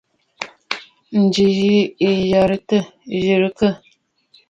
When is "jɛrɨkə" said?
3.29-3.67